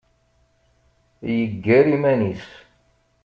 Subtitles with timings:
[1.35, 2.45] Yeggar iman-is.